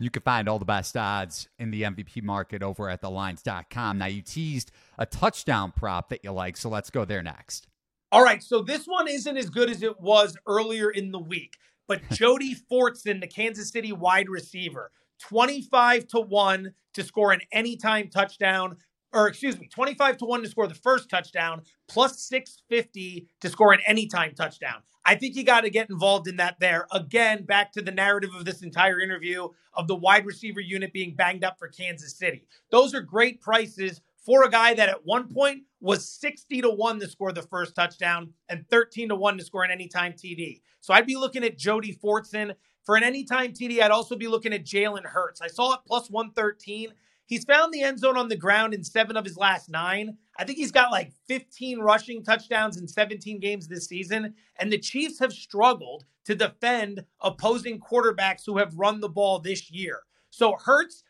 You 0.00 0.08
can 0.08 0.22
find 0.22 0.48
all 0.48 0.58
the 0.58 0.64
best 0.64 0.96
odds 0.96 1.48
in 1.58 1.70
the 1.70 1.82
MVP 1.82 2.22
market 2.22 2.62
over 2.62 2.88
at 2.88 3.02
thelines.com. 3.02 3.98
Now, 3.98 4.06
you 4.06 4.22
teased 4.22 4.72
a 4.98 5.04
touchdown 5.04 5.72
prop 5.76 6.08
that 6.08 6.24
you 6.24 6.32
like, 6.32 6.56
so 6.56 6.70
let's 6.70 6.88
go 6.88 7.04
there 7.04 7.22
next. 7.22 7.66
All 8.10 8.24
right, 8.24 8.42
so 8.42 8.62
this 8.62 8.86
one 8.86 9.06
isn't 9.06 9.36
as 9.36 9.50
good 9.50 9.70
as 9.70 9.82
it 9.82 10.00
was 10.00 10.36
earlier 10.46 10.90
in 10.90 11.12
the 11.12 11.18
week, 11.18 11.58
but 11.86 12.00
Jody 12.12 12.56
Fortson, 12.72 13.20
the 13.20 13.26
Kansas 13.26 13.70
City 13.70 13.92
wide 13.92 14.30
receiver, 14.30 14.90
25 15.20 16.08
to 16.08 16.20
1 16.20 16.72
to 16.94 17.04
score 17.04 17.32
an 17.32 17.40
anytime 17.52 18.08
touchdown 18.08 18.78
or 19.12 19.28
excuse 19.28 19.58
me, 19.58 19.68
25 19.68 20.18
to 20.18 20.24
1 20.24 20.42
to 20.42 20.48
score 20.48 20.66
the 20.66 20.74
first 20.74 21.08
touchdown, 21.08 21.62
plus 21.88 22.20
650 22.22 23.28
to 23.40 23.48
score 23.48 23.72
an 23.72 23.80
anytime 23.86 24.34
touchdown. 24.34 24.82
I 25.04 25.14
think 25.14 25.34
you 25.34 25.44
got 25.44 25.62
to 25.62 25.70
get 25.70 25.90
involved 25.90 26.28
in 26.28 26.36
that 26.36 26.60
there. 26.60 26.86
Again, 26.92 27.44
back 27.44 27.72
to 27.72 27.82
the 27.82 27.90
narrative 27.90 28.30
of 28.36 28.44
this 28.44 28.62
entire 28.62 29.00
interview 29.00 29.48
of 29.74 29.88
the 29.88 29.96
wide 29.96 30.26
receiver 30.26 30.60
unit 30.60 30.92
being 30.92 31.14
banged 31.14 31.42
up 31.42 31.58
for 31.58 31.68
Kansas 31.68 32.16
City. 32.16 32.46
Those 32.70 32.94
are 32.94 33.00
great 33.00 33.40
prices 33.40 34.00
for 34.24 34.44
a 34.44 34.50
guy 34.50 34.74
that 34.74 34.88
at 34.88 35.06
one 35.06 35.32
point 35.32 35.62
was 35.80 36.06
60 36.08 36.60
to 36.62 36.70
1 36.70 37.00
to 37.00 37.08
score 37.08 37.32
the 37.32 37.42
first 37.42 37.74
touchdown 37.74 38.34
and 38.48 38.68
13 38.68 39.08
to 39.08 39.16
1 39.16 39.38
to 39.38 39.44
score 39.44 39.64
an 39.64 39.70
anytime 39.70 40.12
TD. 40.12 40.60
So 40.80 40.92
I'd 40.92 41.06
be 41.06 41.16
looking 41.16 41.44
at 41.44 41.58
Jody 41.58 41.98
Fortson. 42.02 42.54
For 42.84 42.96
an 42.96 43.02
anytime 43.02 43.52
TD, 43.52 43.82
I'd 43.82 43.90
also 43.90 44.16
be 44.16 44.26
looking 44.26 44.52
at 44.52 44.64
Jalen 44.64 45.04
Hurts. 45.04 45.40
I 45.40 45.48
saw 45.48 45.74
it 45.74 45.80
plus 45.86 46.10
113. 46.10 46.92
He's 47.30 47.44
found 47.44 47.72
the 47.72 47.82
end 47.82 48.00
zone 48.00 48.16
on 48.16 48.26
the 48.26 48.36
ground 48.36 48.74
in 48.74 48.82
seven 48.82 49.16
of 49.16 49.24
his 49.24 49.36
last 49.36 49.70
nine. 49.70 50.16
I 50.36 50.42
think 50.42 50.58
he's 50.58 50.72
got 50.72 50.90
like 50.90 51.12
15 51.28 51.78
rushing 51.78 52.24
touchdowns 52.24 52.76
in 52.76 52.88
17 52.88 53.38
games 53.38 53.68
this 53.68 53.86
season. 53.86 54.34
And 54.58 54.72
the 54.72 54.78
Chiefs 54.78 55.20
have 55.20 55.32
struggled 55.32 56.06
to 56.24 56.34
defend 56.34 57.04
opposing 57.20 57.78
quarterbacks 57.78 58.42
who 58.44 58.58
have 58.58 58.74
run 58.74 58.98
the 58.98 59.08
ball 59.08 59.38
this 59.38 59.70
year. 59.70 60.00
So 60.30 60.56
Hurts, 60.58 61.04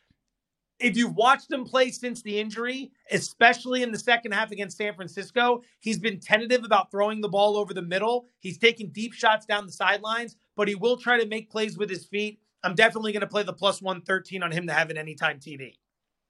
if 0.79 0.95
you've 0.95 1.15
watched 1.15 1.51
him 1.51 1.65
play 1.65 1.89
since 1.89 2.21
the 2.21 2.39
injury, 2.39 2.91
especially 3.09 3.81
in 3.81 3.91
the 3.91 3.97
second 3.97 4.33
half 4.33 4.51
against 4.51 4.77
San 4.77 4.93
Francisco, 4.93 5.63
he's 5.79 5.97
been 5.97 6.19
tentative 6.19 6.63
about 6.63 6.91
throwing 6.91 7.21
the 7.21 7.29
ball 7.29 7.57
over 7.57 7.73
the 7.73 7.81
middle. 7.81 8.27
He's 8.41 8.59
taking 8.59 8.91
deep 8.91 9.13
shots 9.13 9.47
down 9.47 9.65
the 9.65 9.71
sidelines, 9.71 10.35
but 10.55 10.67
he 10.67 10.75
will 10.75 10.97
try 10.97 11.19
to 11.19 11.25
make 11.25 11.49
plays 11.49 11.79
with 11.79 11.89
his 11.89 12.05
feet. 12.05 12.39
I'm 12.63 12.75
definitely 12.75 13.11
going 13.11 13.21
to 13.21 13.27
play 13.27 13.41
the 13.41 13.53
plus 13.53 13.81
113 13.81 14.43
on 14.43 14.51
him 14.51 14.67
to 14.67 14.73
have 14.73 14.91
an 14.91 14.99
anytime 14.99 15.39
TD. 15.39 15.77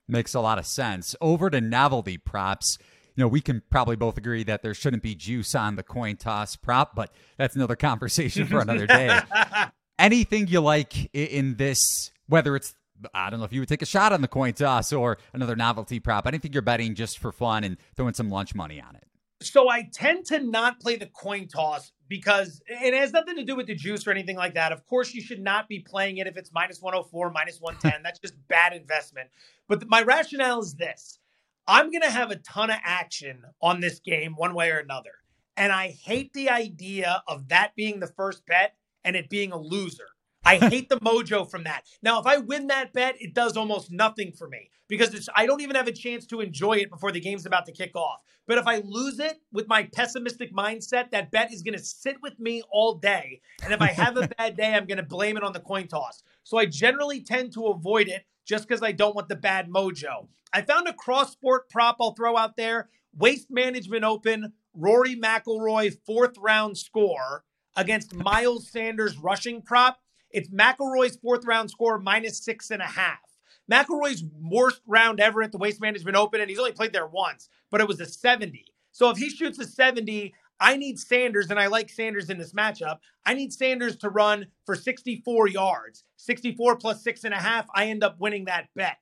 Makes 0.08 0.34
a 0.34 0.42
lot 0.42 0.58
of 0.58 0.66
sense. 0.66 1.16
Over 1.22 1.50
to 1.50 1.62
novelty 1.62 2.18
props. 2.18 2.78
You 3.16 3.24
know, 3.24 3.28
we 3.28 3.42
can 3.42 3.62
probably 3.70 3.96
both 3.96 4.18
agree 4.18 4.44
that 4.44 4.62
there 4.62 4.74
shouldn't 4.74 5.04
be 5.04 5.16
juice 5.16 5.54
on 5.54 5.76
the 5.76 5.84
coin 5.84 6.16
toss 6.16 6.56
prop, 6.56 6.96
but 6.96 7.14
that's 7.38 7.56
another 7.56 7.76
conversation 7.78 8.48
for 8.48 8.60
another 8.60 8.88
day. 8.88 9.20
Anything 10.00 10.48
you 10.48 10.62
like 10.62 11.14
in 11.14 11.56
this, 11.56 12.12
whether 12.28 12.56
it's 12.56 12.74
I 13.14 13.30
don't 13.30 13.40
know 13.40 13.46
if 13.46 13.54
you 13.54 13.62
would 13.62 13.70
take 13.70 13.82
a 13.82 13.88
shot 13.88 14.14
on 14.14 14.22
the 14.22 14.28
coin 14.28 14.54
toss 14.54 14.94
or 14.94 15.18
another 15.34 15.56
novelty 15.56 16.00
prop. 16.00 16.28
Anything 16.28 16.54
you're 16.54 16.62
betting 16.62 16.96
just 16.96 17.20
for 17.20 17.32
fun 17.32 17.64
and 17.64 17.78
throwing 17.96 18.14
some 18.14 18.30
lunch 18.30 18.54
money 18.54 18.82
on 18.82 18.96
it. 18.96 19.04
So 19.42 19.70
I 19.70 19.90
tend 19.92 20.26
to 20.28 20.40
not 20.40 20.80
play 20.80 20.96
the 20.96 21.08
coin 21.08 21.48
toss 21.48 21.92
because 22.08 22.62
it 22.68 22.94
has 22.94 23.12
nothing 23.12 23.36
to 23.38 23.44
do 23.44 23.56
with 23.56 23.68
the 23.68 23.76
juice 23.76 24.06
or 24.06 24.12
anything 24.12 24.36
like 24.36 24.54
that. 24.54 24.72
Of 24.72 24.86
course, 24.86 25.14
you 25.14 25.22
should 25.22 25.42
not 25.42 25.68
be 25.68 25.80
playing 25.80 26.18
it 26.18 26.28
if 26.28 26.38
it's 26.38 26.52
minus 26.54 26.82
104, 26.82 27.32
minus 27.32 27.60
110. 27.60 28.04
That's 28.04 28.20
just 28.20 28.36
bad 28.48 28.74
investment. 28.74 29.30
But 29.68 29.88
my 29.88 30.04
rationale 30.04 30.60
is 30.60 30.76
this 30.76 31.20
I'm 31.68 31.92
going 31.92 32.02
to 32.02 32.10
have 32.10 32.32
a 32.32 32.36
ton 32.38 32.70
of 32.70 32.78
action 32.84 33.44
on 33.62 33.80
this 33.80 34.00
game 34.00 34.34
one 34.36 34.54
way 34.54 34.72
or 34.72 34.80
another. 34.80 35.12
And 35.58 35.72
I 35.72 35.90
hate 35.90 36.34
the 36.34 36.50
idea 36.50 37.24
of 37.28 37.50
that 37.50 37.76
being 37.76 38.00
the 38.00 38.08
first 38.08 38.46
bet 38.46 38.76
and 39.04 39.16
it 39.16 39.30
being 39.30 39.52
a 39.52 39.58
loser. 39.58 40.08
I 40.44 40.58
hate 40.58 40.90
the 40.90 41.00
mojo 41.02 41.50
from 41.50 41.64
that. 41.64 41.86
Now, 42.02 42.20
if 42.20 42.26
I 42.26 42.38
win 42.38 42.68
that 42.68 42.94
bet, 42.94 43.16
it 43.20 43.34
does 43.34 43.58
almost 43.58 43.92
nothing 43.92 44.32
for 44.32 44.48
me 44.48 44.70
because 44.92 45.30
I 45.38 45.46
don't 45.46 45.62
even 45.62 45.78
have 45.78 45.88
a 45.88 45.94
chance 45.94 46.26
to 46.26 46.42
enjoy 46.42 46.74
it 46.74 46.90
before 46.90 47.14
the 47.14 47.22
game's 47.22 47.46
about 47.46 47.66
to 47.68 47.72
kick 47.72 47.96
off. 47.96 48.22
But 48.46 48.58
if 48.58 48.68
I 48.68 48.82
lose 48.84 49.20
it 49.20 49.40
with 49.54 49.66
my 49.70 49.84
pessimistic 49.84 50.54
mindset, 50.54 51.12
that 51.12 51.32
bet 51.32 51.54
is 51.54 51.62
going 51.62 51.78
to 51.78 51.84
sit 51.84 52.18
with 52.22 52.38
me 52.42 52.62
all 52.70 52.96
day. 52.96 53.40
And 53.64 53.72
if 53.72 53.82
I 53.82 53.88
have 53.88 54.18
a 54.18 54.28
bad 54.38 54.58
day, 54.58 54.74
I'm 54.74 54.88
going 54.88 54.98
to 54.98 55.04
blame 55.04 55.38
it 55.38 55.44
on 55.44 55.54
the 55.54 55.62
coin 55.62 55.88
toss. 55.88 56.24
So 56.44 56.58
I 56.58 56.66
generally 56.66 57.22
tend 57.22 57.54
to 57.54 57.68
avoid 57.68 58.10
it 58.10 58.26
just 58.46 58.68
because 58.68 58.84
I 58.84 58.92
don't 58.92 59.16
want 59.16 59.30
the 59.30 59.38
bad 59.38 59.70
mojo. 59.70 60.28
I 60.52 60.62
found 60.62 60.90
a 60.90 60.94
cross 60.94 61.32
sport 61.32 61.70
prop 61.70 61.96
I'll 62.02 62.12
throw 62.12 62.36
out 62.36 62.58
there 62.58 62.90
Waste 63.16 63.48
Management 63.50 64.04
Open, 64.04 64.52
Rory 64.74 65.16
McIlroy, 65.16 65.96
fourth 66.06 66.38
round 66.38 66.78
score 66.78 67.46
against 67.78 68.14
Miles 68.14 68.70
Sanders 68.70 69.18
rushing 69.18 69.62
prop. 69.62 70.00
It's 70.32 70.50
McIlroy's 70.50 71.16
fourth 71.16 71.46
round 71.46 71.72
score 71.72 71.98
minus 71.98 72.44
six 72.44 72.72
and 72.72 72.82
a 72.82 72.88
half. 72.88 73.31
McIlroy's 73.70 74.24
worst 74.42 74.82
round 74.88 75.20
ever 75.20 75.44
at 75.44 75.52
the 75.52 75.58
Waste 75.58 75.82
Management 75.82 76.18
Open, 76.18 76.42
and 76.42 76.50
he's 76.50 76.60
only 76.60 76.72
played 76.72 76.94
there 76.94 77.08
once, 77.08 77.50
but 77.70 77.82
it 77.82 77.88
was 77.88 78.00
a 78.00 78.06
70. 78.06 78.66
So 78.92 79.10
if 79.10 79.18
he 79.18 79.30
shoots 79.30 79.60
a 79.60 79.66
70, 79.66 80.34
I 80.60 80.78
need 80.78 81.00
Sanders, 81.00 81.50
and 81.50 81.60
I 81.60 81.68
like 81.68 81.90
Sanders 81.90 82.30
in 82.30 82.38
this 82.38 82.54
matchup. 82.54 83.00
I 83.26 83.34
need 83.34 83.52
Sanders 83.52 83.96
to 83.98 84.10
run 84.10 84.48
for 84.66 84.76
64 84.76 85.48
yards. 85.48 86.04
64 86.18 86.76
plus 86.78 87.04
six 87.04 87.24
and 87.24 87.34
a 87.34 87.40
half, 87.40 87.66
I 87.74 87.88
end 87.88 88.04
up 88.04 88.20
winning 88.20 88.46
that 88.46 88.68
bet. 88.76 88.98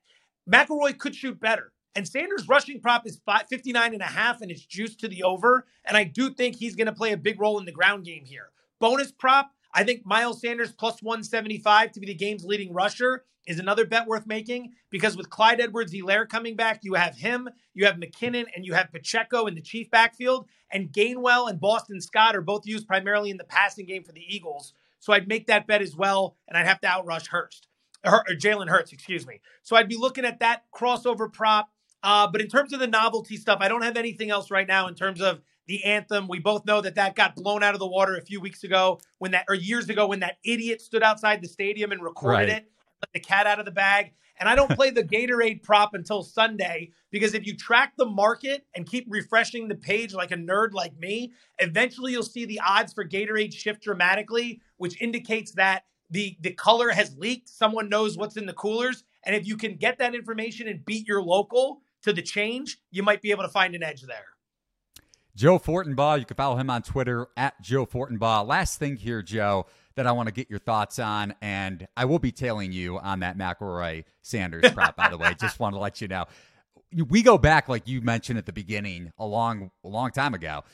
McIlroy 0.50 0.96
could 0.96 1.14
shoot 1.14 1.38
better. 1.38 1.72
And 1.94 2.06
Sanders' 2.06 2.48
rushing 2.48 2.80
prop 2.80 3.06
is 3.06 3.20
59 3.50 3.92
and 3.92 4.02
a 4.02 4.06
half, 4.06 4.40
and 4.40 4.50
it's 4.50 4.64
juiced 4.64 5.00
to 5.00 5.08
the 5.08 5.24
over. 5.24 5.66
And 5.84 5.96
I 5.96 6.04
do 6.04 6.30
think 6.30 6.56
he's 6.56 6.76
going 6.76 6.86
to 6.86 6.92
play 6.92 7.12
a 7.12 7.16
big 7.16 7.40
role 7.40 7.58
in 7.58 7.64
the 7.64 7.72
ground 7.72 8.04
game 8.04 8.24
here. 8.24 8.50
Bonus 8.80 9.12
prop, 9.12 9.50
I 9.74 9.84
think 9.84 10.06
Miles 10.06 10.40
Sanders 10.40 10.72
plus 10.72 11.02
175 11.02 11.92
to 11.92 12.00
be 12.00 12.06
the 12.06 12.14
game's 12.14 12.44
leading 12.44 12.72
rusher 12.72 13.24
is 13.46 13.58
another 13.58 13.86
bet 13.86 14.06
worth 14.06 14.26
making 14.26 14.72
because 14.90 15.16
with 15.16 15.30
Clyde 15.30 15.60
Edwards 15.60 15.92
Helaire 15.92 16.28
coming 16.28 16.56
back, 16.56 16.80
you 16.82 16.94
have 16.94 17.16
him, 17.16 17.48
you 17.74 17.86
have 17.86 17.96
McKinnon, 17.96 18.46
and 18.54 18.64
you 18.64 18.74
have 18.74 18.92
Pacheco 18.92 19.46
in 19.46 19.54
the 19.54 19.60
Chief 19.60 19.90
backfield. 19.90 20.46
And 20.70 20.92
Gainwell 20.92 21.50
and 21.50 21.60
Boston 21.60 22.00
Scott 22.00 22.36
are 22.36 22.42
both 22.42 22.66
used 22.66 22.86
primarily 22.86 23.30
in 23.30 23.38
the 23.38 23.44
passing 23.44 23.86
game 23.86 24.04
for 24.04 24.12
the 24.12 24.24
Eagles. 24.26 24.72
So 25.00 25.12
I'd 25.12 25.28
make 25.28 25.46
that 25.46 25.66
bet 25.66 25.82
as 25.82 25.96
well, 25.96 26.36
and 26.46 26.56
I'd 26.56 26.66
have 26.66 26.80
to 26.82 26.86
outrush 26.86 27.28
Hurst 27.28 27.66
or, 28.04 28.24
or 28.28 28.34
Jalen 28.34 28.68
Hurts, 28.68 28.92
excuse 28.92 29.26
me. 29.26 29.40
So 29.62 29.76
I'd 29.76 29.88
be 29.88 29.96
looking 29.96 30.24
at 30.24 30.40
that 30.40 30.64
crossover 30.74 31.32
prop. 31.32 31.70
Uh, 32.02 32.26
but 32.30 32.40
in 32.40 32.48
terms 32.48 32.72
of 32.72 32.80
the 32.80 32.86
novelty 32.86 33.36
stuff, 33.36 33.58
I 33.60 33.68
don't 33.68 33.82
have 33.82 33.96
anything 33.96 34.30
else 34.30 34.50
right 34.50 34.66
now 34.66 34.88
in 34.88 34.94
terms 34.94 35.20
of 35.20 35.40
the 35.66 35.84
anthem. 35.84 36.28
We 36.28 36.38
both 36.38 36.64
know 36.64 36.80
that 36.80 36.94
that 36.94 37.14
got 37.14 37.36
blown 37.36 37.62
out 37.62 37.74
of 37.74 37.80
the 37.80 37.86
water 37.86 38.16
a 38.16 38.22
few 38.22 38.40
weeks 38.40 38.64
ago 38.64 39.00
when 39.18 39.32
that, 39.32 39.44
or 39.48 39.54
years 39.54 39.88
ago 39.88 40.06
when 40.06 40.20
that 40.20 40.38
idiot 40.44 40.80
stood 40.80 41.02
outside 41.02 41.42
the 41.42 41.48
stadium 41.48 41.92
and 41.92 42.02
recorded 42.02 42.48
right. 42.48 42.48
it, 42.48 42.70
let 43.02 43.12
the 43.12 43.20
cat 43.20 43.46
out 43.46 43.58
of 43.58 43.64
the 43.64 43.70
bag. 43.70 44.12
And 44.38 44.48
I 44.48 44.54
don't 44.54 44.70
play 44.70 44.90
the 44.90 45.04
Gatorade 45.04 45.62
prop 45.62 45.94
until 45.94 46.22
Sunday 46.22 46.90
because 47.10 47.34
if 47.34 47.46
you 47.46 47.56
track 47.56 47.92
the 47.96 48.06
market 48.06 48.66
and 48.74 48.86
keep 48.86 49.06
refreshing 49.08 49.68
the 49.68 49.74
page 49.74 50.14
like 50.14 50.30
a 50.30 50.36
nerd 50.36 50.72
like 50.72 50.98
me, 50.98 51.32
eventually 51.58 52.12
you'll 52.12 52.22
see 52.22 52.46
the 52.46 52.60
odds 52.60 52.92
for 52.92 53.04
Gatorade 53.04 53.52
shift 53.52 53.82
dramatically, 53.82 54.60
which 54.78 55.00
indicates 55.00 55.52
that 55.52 55.84
the 56.10 56.36
the 56.40 56.52
color 56.52 56.90
has 56.90 57.16
leaked. 57.16 57.48
Someone 57.48 57.88
knows 57.88 58.16
what's 58.16 58.36
in 58.36 58.46
the 58.46 58.52
coolers, 58.52 59.04
and 59.24 59.36
if 59.36 59.46
you 59.46 59.56
can 59.56 59.76
get 59.76 59.98
that 59.98 60.14
information 60.14 60.66
and 60.66 60.84
beat 60.84 61.06
your 61.06 61.22
local 61.22 61.82
to 62.02 62.12
the 62.12 62.22
change, 62.22 62.78
you 62.90 63.02
might 63.02 63.22
be 63.22 63.30
able 63.30 63.44
to 63.44 63.48
find 63.48 63.74
an 63.74 63.82
edge 63.82 64.02
there. 64.02 64.26
Joe 65.36 65.58
Fortenbaugh. 65.58 66.18
You 66.18 66.24
can 66.24 66.36
follow 66.36 66.56
him 66.56 66.70
on 66.70 66.82
Twitter 66.82 67.28
at 67.36 67.60
Joe 67.62 67.86
Fortenbaugh. 67.86 68.46
Last 68.46 68.78
thing 68.78 68.96
here, 68.96 69.22
Joe, 69.22 69.66
that 70.00 70.06
I 70.06 70.12
want 70.12 70.28
to 70.28 70.32
get 70.32 70.48
your 70.48 70.58
thoughts 70.58 70.98
on, 70.98 71.34
and 71.42 71.86
I 71.94 72.06
will 72.06 72.18
be 72.18 72.32
tailing 72.32 72.72
you 72.72 72.98
on 72.98 73.20
that 73.20 73.36
McIlroy 73.36 74.04
Sanders 74.22 74.70
prop, 74.72 74.96
by 74.96 75.10
the 75.10 75.18
way. 75.18 75.34
Just 75.38 75.60
want 75.60 75.74
to 75.74 75.78
let 75.78 76.00
you 76.00 76.08
know. 76.08 76.24
We 77.08 77.20
go 77.22 77.36
back, 77.36 77.68
like 77.68 77.86
you 77.86 78.00
mentioned 78.00 78.38
at 78.38 78.46
the 78.46 78.52
beginning, 78.54 79.12
a 79.18 79.26
long, 79.26 79.70
a 79.84 79.88
long 79.88 80.10
time 80.10 80.32
ago. 80.32 80.64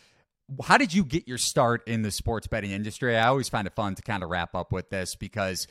How 0.62 0.78
did 0.78 0.94
you 0.94 1.02
get 1.02 1.26
your 1.26 1.38
start 1.38 1.82
in 1.88 2.02
the 2.02 2.12
sports 2.12 2.46
betting 2.46 2.70
industry? 2.70 3.16
I 3.16 3.26
always 3.26 3.48
find 3.48 3.66
it 3.66 3.74
fun 3.74 3.96
to 3.96 4.02
kind 4.02 4.22
of 4.22 4.30
wrap 4.30 4.54
up 4.54 4.70
with 4.70 4.90
this 4.90 5.16
because 5.16 5.66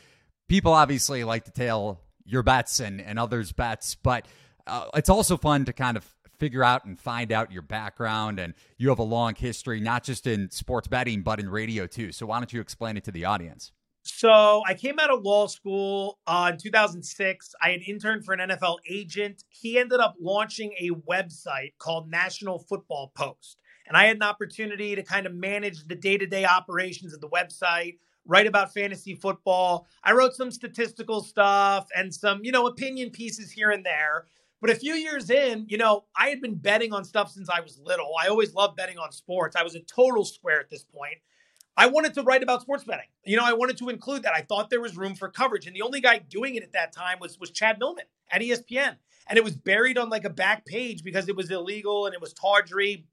people 0.49 0.73
obviously 0.73 1.23
like 1.23 1.45
to 1.45 1.51
tail 1.51 2.01
your 2.25 2.43
bets 2.43 2.81
and, 2.81 2.99
and 2.99 3.17
others' 3.17 3.53
bets, 3.53 3.95
but 3.95 4.27
uh, 4.67 4.87
it's 4.95 5.09
also 5.09 5.37
fun 5.37 5.63
to 5.63 5.71
kind 5.71 5.95
of 5.95 6.05
figure 6.37 6.63
out 6.63 6.85
and 6.85 6.99
find 6.99 7.31
out 7.31 7.51
your 7.51 7.61
background. 7.61 8.39
And 8.39 8.53
you 8.77 8.89
have 8.89 8.99
a 8.99 9.03
long 9.03 9.35
history, 9.35 9.79
not 9.79 10.03
just 10.03 10.27
in 10.27 10.51
sports 10.51 10.87
betting, 10.87 11.21
but 11.21 11.39
in 11.39 11.49
radio 11.49 11.87
too. 11.87 12.11
So 12.11 12.25
why 12.25 12.39
don't 12.39 12.51
you 12.53 12.61
explain 12.61 12.97
it 12.97 13.03
to 13.05 13.11
the 13.11 13.25
audience? 13.25 13.71
So 14.07 14.61
I 14.67 14.75
came 14.75 14.99
out 14.99 15.09
of 15.09 15.23
law 15.23 15.47
school 15.47 16.19
uh, 16.27 16.51
in 16.53 16.59
2006. 16.59 17.55
I 17.61 17.71
had 17.71 17.81
interned 17.87 18.23
for 18.23 18.35
an 18.35 18.49
NFL 18.51 18.77
agent. 18.87 19.43
He 19.49 19.79
ended 19.79 19.99
up 19.99 20.15
launching 20.21 20.73
a 20.79 20.91
website 20.91 21.73
called 21.79 22.09
National 22.09 22.59
Football 22.59 23.11
Post. 23.15 23.57
And 23.87 23.97
I 23.97 24.05
had 24.05 24.17
an 24.17 24.23
opportunity 24.23 24.95
to 24.95 25.01
kind 25.01 25.25
of 25.25 25.33
manage 25.33 25.87
the 25.87 25.95
day 25.95 26.17
to 26.17 26.27
day 26.27 26.45
operations 26.45 27.13
of 27.15 27.21
the 27.21 27.29
website, 27.29 27.97
write 28.27 28.45
about 28.45 28.73
fantasy 28.73 29.15
football. 29.15 29.87
I 30.03 30.13
wrote 30.13 30.35
some 30.35 30.51
statistical 30.51 31.21
stuff 31.21 31.87
and 31.95 32.13
some, 32.13 32.41
you 32.43 32.51
know, 32.51 32.67
opinion 32.67 33.09
pieces 33.09 33.51
here 33.51 33.71
and 33.71 33.83
there. 33.83 34.25
But 34.65 34.75
a 34.75 34.79
few 34.79 34.95
years 34.95 35.29
in, 35.29 35.67
you 35.69 35.77
know, 35.77 36.05
I 36.15 36.29
had 36.29 36.41
been 36.41 36.55
betting 36.55 36.91
on 36.91 37.03
stuff 37.03 37.29
since 37.29 37.51
I 37.51 37.59
was 37.59 37.77
little. 37.77 38.09
I 38.19 38.29
always 38.29 38.55
loved 38.55 38.75
betting 38.75 38.97
on 38.97 39.11
sports. 39.11 39.55
I 39.55 39.61
was 39.61 39.75
a 39.75 39.79
total 39.81 40.25
square 40.25 40.59
at 40.59 40.71
this 40.71 40.83
point. 40.83 41.17
I 41.77 41.85
wanted 41.85 42.15
to 42.15 42.23
write 42.23 42.41
about 42.41 42.63
sports 42.63 42.83
betting. 42.83 43.05
You 43.23 43.37
know, 43.37 43.45
I 43.45 43.53
wanted 43.53 43.77
to 43.77 43.89
include 43.89 44.23
that. 44.23 44.33
I 44.35 44.41
thought 44.41 44.71
there 44.71 44.81
was 44.81 44.97
room 44.97 45.13
for 45.13 45.29
coverage. 45.29 45.67
And 45.67 45.75
the 45.75 45.83
only 45.83 46.01
guy 46.01 46.17
doing 46.17 46.55
it 46.55 46.63
at 46.63 46.71
that 46.71 46.93
time 46.93 47.19
was, 47.21 47.39
was 47.39 47.51
Chad 47.51 47.77
Millman 47.77 48.05
at 48.31 48.41
ESPN. 48.41 48.95
And 49.27 49.37
it 49.37 49.43
was 49.43 49.55
buried 49.55 49.99
on 49.99 50.09
like 50.09 50.25
a 50.25 50.31
back 50.31 50.65
page 50.65 51.03
because 51.03 51.29
it 51.29 51.35
was 51.35 51.51
illegal 51.51 52.07
and 52.07 52.15
it 52.15 52.21
was 52.21 52.33
tawdry. 52.33 53.05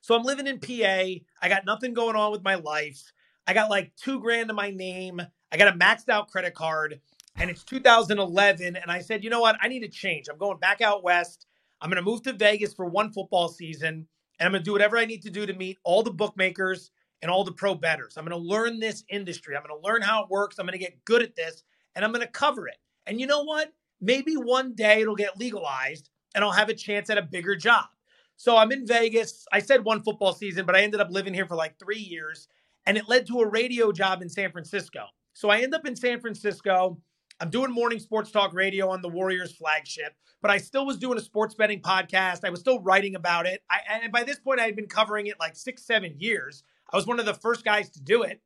So 0.00 0.16
I'm 0.16 0.24
living 0.24 0.48
in 0.48 0.58
PA. 0.58 1.22
I 1.42 1.48
got 1.48 1.64
nothing 1.64 1.94
going 1.94 2.16
on 2.16 2.32
with 2.32 2.42
my 2.42 2.56
life. 2.56 3.12
I 3.46 3.54
got 3.54 3.70
like 3.70 3.94
two 3.94 4.18
grand 4.18 4.48
to 4.48 4.52
my 4.52 4.72
name. 4.72 5.22
I 5.52 5.58
got 5.58 5.72
a 5.72 5.78
maxed 5.78 6.08
out 6.08 6.26
credit 6.26 6.54
card 6.54 7.00
and 7.38 7.50
it's 7.50 7.64
2011. 7.64 8.76
And 8.76 8.90
I 8.90 9.00
said, 9.00 9.22
you 9.22 9.30
know 9.30 9.40
what? 9.40 9.56
I 9.60 9.68
need 9.68 9.80
to 9.80 9.88
change. 9.88 10.28
I'm 10.28 10.38
going 10.38 10.58
back 10.58 10.80
out 10.80 11.02
west. 11.04 11.46
I'm 11.80 11.90
going 11.90 12.02
to 12.02 12.10
move 12.10 12.22
to 12.22 12.32
Vegas 12.32 12.72
for 12.72 12.86
one 12.86 13.12
football 13.12 13.48
season, 13.48 14.06
and 14.38 14.46
I'm 14.46 14.52
going 14.52 14.62
to 14.62 14.64
do 14.64 14.72
whatever 14.72 14.96
I 14.96 15.04
need 15.04 15.22
to 15.22 15.30
do 15.30 15.44
to 15.44 15.52
meet 15.52 15.78
all 15.84 16.02
the 16.02 16.10
bookmakers 16.10 16.90
and 17.22 17.30
all 17.30 17.44
the 17.44 17.52
pro 17.52 17.74
betters. 17.74 18.16
I'm 18.16 18.24
going 18.24 18.40
to 18.40 18.48
learn 18.48 18.80
this 18.80 19.04
industry. 19.10 19.56
I'm 19.56 19.62
going 19.62 19.78
to 19.78 19.86
learn 19.86 20.02
how 20.02 20.22
it 20.22 20.30
works. 20.30 20.58
I'm 20.58 20.66
going 20.66 20.78
to 20.78 20.84
get 20.84 21.04
good 21.04 21.22
at 21.22 21.36
this, 21.36 21.62
and 21.94 22.04
I'm 22.04 22.12
going 22.12 22.24
to 22.24 22.32
cover 22.32 22.66
it. 22.66 22.76
And 23.06 23.20
you 23.20 23.26
know 23.26 23.42
what? 23.42 23.72
Maybe 24.00 24.34
one 24.34 24.74
day 24.74 25.02
it'll 25.02 25.16
get 25.16 25.38
legalized, 25.38 26.10
and 26.34 26.44
I'll 26.44 26.52
have 26.52 26.68
a 26.68 26.74
chance 26.74 27.10
at 27.10 27.18
a 27.18 27.22
bigger 27.22 27.56
job. 27.56 27.86
So 28.36 28.56
I'm 28.56 28.72
in 28.72 28.86
Vegas. 28.86 29.46
I 29.52 29.60
said 29.60 29.84
one 29.84 30.02
football 30.02 30.32
season, 30.32 30.66
but 30.66 30.76
I 30.76 30.82
ended 30.82 31.00
up 31.00 31.08
living 31.10 31.34
here 31.34 31.46
for 31.46 31.56
like 31.56 31.78
three 31.78 31.98
years, 31.98 32.48
and 32.86 32.96
it 32.96 33.08
led 33.08 33.26
to 33.26 33.40
a 33.40 33.48
radio 33.48 33.92
job 33.92 34.22
in 34.22 34.28
San 34.28 34.52
Francisco. 34.52 35.06
So 35.32 35.50
I 35.50 35.60
end 35.60 35.74
up 35.74 35.86
in 35.86 35.96
San 35.96 36.20
Francisco. 36.20 36.98
I'm 37.38 37.50
doing 37.50 37.70
morning 37.70 37.98
sports 37.98 38.30
talk 38.30 38.54
radio 38.54 38.88
on 38.88 39.02
the 39.02 39.08
Warriors 39.08 39.52
flagship, 39.54 40.14
but 40.40 40.50
I 40.50 40.56
still 40.56 40.86
was 40.86 40.96
doing 40.96 41.18
a 41.18 41.20
sports 41.20 41.54
betting 41.54 41.82
podcast. 41.82 42.44
I 42.44 42.50
was 42.50 42.60
still 42.60 42.80
writing 42.80 43.14
about 43.14 43.46
it. 43.46 43.62
I, 43.70 43.80
and 44.02 44.12
by 44.12 44.24
this 44.24 44.38
point, 44.38 44.58
I 44.60 44.64
had 44.64 44.76
been 44.76 44.86
covering 44.86 45.26
it 45.26 45.38
like 45.38 45.54
six, 45.54 45.84
seven 45.84 46.14
years. 46.18 46.62
I 46.90 46.96
was 46.96 47.06
one 47.06 47.20
of 47.20 47.26
the 47.26 47.34
first 47.34 47.64
guys 47.64 47.90
to 47.90 48.00
do 48.00 48.22
it. 48.22 48.40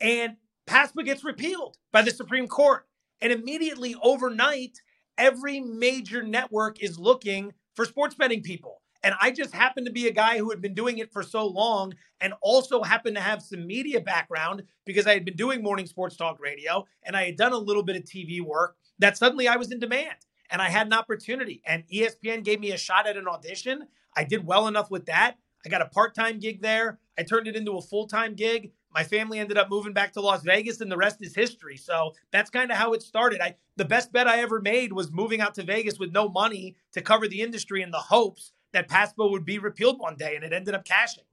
And 0.00 0.36
PASPA 0.66 1.04
gets 1.04 1.24
repealed 1.24 1.76
by 1.92 2.02
the 2.02 2.10
Supreme 2.10 2.48
Court. 2.48 2.86
And 3.20 3.32
immediately 3.32 3.94
overnight, 4.02 4.80
every 5.18 5.60
major 5.60 6.22
network 6.22 6.82
is 6.82 6.98
looking 6.98 7.52
for 7.76 7.84
sports 7.84 8.14
betting 8.14 8.42
people. 8.42 8.81
And 9.02 9.14
I 9.20 9.30
just 9.30 9.52
happened 9.52 9.86
to 9.86 9.92
be 9.92 10.06
a 10.06 10.12
guy 10.12 10.38
who 10.38 10.50
had 10.50 10.62
been 10.62 10.74
doing 10.74 10.98
it 10.98 11.12
for 11.12 11.22
so 11.22 11.46
long 11.46 11.94
and 12.20 12.34
also 12.40 12.82
happened 12.82 13.16
to 13.16 13.22
have 13.22 13.42
some 13.42 13.66
media 13.66 14.00
background 14.00 14.62
because 14.84 15.06
I 15.06 15.14
had 15.14 15.24
been 15.24 15.36
doing 15.36 15.62
morning 15.62 15.86
sports 15.86 16.16
talk 16.16 16.40
radio 16.40 16.86
and 17.02 17.16
I 17.16 17.24
had 17.24 17.36
done 17.36 17.52
a 17.52 17.58
little 17.58 17.82
bit 17.82 17.96
of 17.96 18.04
TV 18.04 18.40
work 18.40 18.76
that 18.98 19.16
suddenly 19.16 19.48
I 19.48 19.56
was 19.56 19.72
in 19.72 19.80
demand 19.80 20.16
and 20.50 20.62
I 20.62 20.68
had 20.68 20.86
an 20.86 20.92
opportunity. 20.92 21.62
And 21.66 21.84
ESPN 21.92 22.44
gave 22.44 22.60
me 22.60 22.70
a 22.70 22.78
shot 22.78 23.08
at 23.08 23.16
an 23.16 23.26
audition. 23.26 23.88
I 24.16 24.24
did 24.24 24.46
well 24.46 24.68
enough 24.68 24.90
with 24.90 25.06
that. 25.06 25.36
I 25.64 25.68
got 25.68 25.82
a 25.82 25.86
part 25.86 26.14
time 26.14 26.38
gig 26.38 26.62
there. 26.62 26.98
I 27.18 27.22
turned 27.22 27.48
it 27.48 27.56
into 27.56 27.72
a 27.72 27.82
full 27.82 28.06
time 28.06 28.34
gig. 28.34 28.72
My 28.94 29.04
family 29.04 29.38
ended 29.38 29.56
up 29.56 29.70
moving 29.70 29.92
back 29.94 30.12
to 30.12 30.20
Las 30.20 30.42
Vegas, 30.42 30.80
and 30.80 30.92
the 30.92 30.96
rest 30.96 31.18
is 31.20 31.34
history. 31.34 31.76
So 31.78 32.12
that's 32.30 32.50
kind 32.50 32.70
of 32.70 32.76
how 32.76 32.92
it 32.92 33.02
started. 33.02 33.40
I 33.40 33.56
the 33.76 33.84
best 33.84 34.12
bet 34.12 34.28
I 34.28 34.40
ever 34.40 34.60
made 34.60 34.92
was 34.92 35.10
moving 35.10 35.40
out 35.40 35.54
to 35.54 35.62
Vegas 35.62 35.98
with 35.98 36.12
no 36.12 36.28
money 36.28 36.76
to 36.92 37.00
cover 37.00 37.26
the 37.26 37.40
industry 37.40 37.80
in 37.80 37.90
the 37.90 37.98
hopes 37.98 38.52
that 38.72 38.88
PASPA 38.88 39.30
would 39.30 39.44
be 39.44 39.58
repealed 39.58 39.98
one 39.98 40.16
day, 40.16 40.36
and 40.36 40.44
it 40.44 40.52
ended 40.52 40.74
up 40.74 40.84
cashing. 40.84 41.24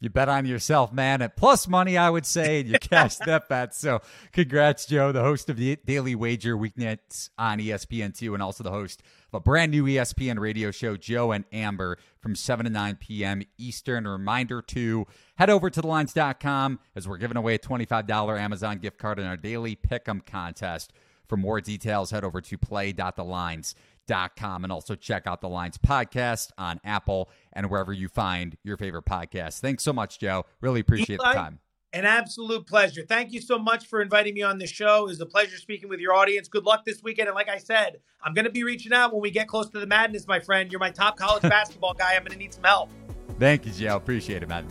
You 0.00 0.10
bet 0.10 0.28
on 0.28 0.44
yourself, 0.44 0.92
man. 0.92 1.22
At 1.22 1.34
plus 1.34 1.66
money, 1.66 1.96
I 1.96 2.10
would 2.10 2.26
say, 2.26 2.60
and 2.60 2.68
you 2.68 2.78
cashed 2.78 3.20
that 3.24 3.48
bet. 3.48 3.74
So, 3.74 4.02
congrats, 4.32 4.84
Joe, 4.84 5.12
the 5.12 5.22
host 5.22 5.48
of 5.48 5.56
the 5.56 5.78
Daily 5.86 6.14
Wager 6.14 6.58
weeknights 6.58 7.30
on 7.38 7.58
ESPN2, 7.58 8.34
and 8.34 8.42
also 8.42 8.62
the 8.62 8.70
host 8.70 9.02
of 9.32 9.38
a 9.38 9.40
brand 9.40 9.70
new 9.70 9.84
ESPN 9.84 10.38
radio 10.38 10.70
show, 10.70 10.98
Joe 10.98 11.32
and 11.32 11.44
Amber, 11.52 11.96
from 12.20 12.34
7 12.34 12.64
to 12.64 12.70
9 12.70 12.96
p.m. 12.96 13.42
Eastern. 13.56 14.04
A 14.04 14.10
reminder 14.10 14.60
to 14.60 15.06
head 15.36 15.48
over 15.48 15.70
to 15.70 15.80
thelines.com 15.80 16.80
as 16.94 17.08
we're 17.08 17.16
giving 17.16 17.38
away 17.38 17.54
a 17.54 17.58
$25 17.58 18.38
Amazon 18.38 18.78
gift 18.78 18.98
card 18.98 19.18
in 19.18 19.24
our 19.24 19.38
daily 19.38 19.74
pick'em 19.74 20.24
contest. 20.26 20.92
For 21.28 21.38
more 21.38 21.62
details, 21.62 22.10
head 22.10 22.24
over 22.24 22.42
to 22.42 22.58
play.thelines.com 22.58 23.74
com 24.08 24.64
and 24.64 24.72
also 24.72 24.94
check 24.94 25.26
out 25.26 25.40
the 25.40 25.48
Lines 25.48 25.78
podcast 25.78 26.50
on 26.58 26.80
Apple 26.84 27.30
and 27.52 27.70
wherever 27.70 27.92
you 27.92 28.08
find 28.08 28.56
your 28.62 28.76
favorite 28.76 29.04
podcast. 29.04 29.60
Thanks 29.60 29.82
so 29.82 29.92
much, 29.92 30.18
Joe. 30.18 30.44
Really 30.60 30.80
appreciate 30.80 31.20
Eli, 31.20 31.32
the 31.32 31.38
time. 31.38 31.58
An 31.92 32.04
absolute 32.04 32.66
pleasure. 32.66 33.04
Thank 33.08 33.32
you 33.32 33.40
so 33.40 33.58
much 33.58 33.86
for 33.86 34.02
inviting 34.02 34.34
me 34.34 34.42
on 34.42 34.58
the 34.58 34.66
show. 34.66 35.04
It 35.04 35.08
was 35.08 35.20
a 35.20 35.26
pleasure 35.26 35.56
speaking 35.56 35.88
with 35.88 36.00
your 36.00 36.12
audience. 36.12 36.48
Good 36.48 36.64
luck 36.64 36.84
this 36.84 37.02
weekend. 37.02 37.28
And 37.28 37.36
like 37.36 37.48
I 37.48 37.58
said, 37.58 38.00
I'm 38.22 38.34
going 38.34 38.46
to 38.46 38.50
be 38.50 38.64
reaching 38.64 38.92
out 38.92 39.12
when 39.12 39.22
we 39.22 39.30
get 39.30 39.46
close 39.46 39.70
to 39.70 39.78
the 39.78 39.86
madness, 39.86 40.26
my 40.26 40.40
friend. 40.40 40.72
You're 40.72 40.80
my 40.80 40.90
top 40.90 41.16
college 41.16 41.42
basketball 41.44 41.94
guy. 41.94 42.14
I'm 42.14 42.22
going 42.22 42.32
to 42.32 42.38
need 42.38 42.52
some 42.52 42.64
help. 42.64 42.90
Thank 43.38 43.66
you, 43.66 43.72
Joe. 43.72 43.96
Appreciate 43.96 44.42
it, 44.42 44.48
man. 44.48 44.66